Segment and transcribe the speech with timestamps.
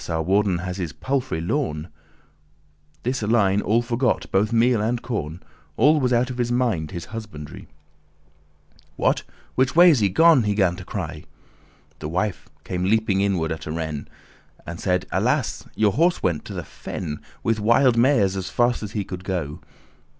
[0.09, 1.93] our warden has his palfrey lorn.*" *lost
[3.03, 5.43] This Alein all forgot, both meal and corn;
[5.77, 7.67] All was out of his mind his husbandry*.
[7.67, 7.75] *careful
[8.07, 11.13] watch over "What, which way is he gone?" he gan to cry.
[11.13, 11.27] the corn*
[11.99, 14.07] The wife came leaping inward at a renne*,
[14.65, 15.67] *run She said; "Alas!
[15.75, 19.59] your horse went to the fen With wilde mares, as fast as he could go.